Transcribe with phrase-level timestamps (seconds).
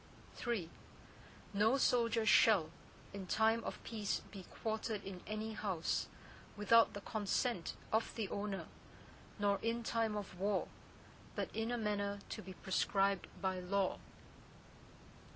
[0.47, 0.67] III
[1.53, 2.71] No soldier shall,
[3.13, 6.07] in time of peace be quartered in any house,
[6.57, 8.65] without the consent of the owner,
[9.37, 10.67] nor in time of war,
[11.35, 13.99] but in a manner to be prescribed by law.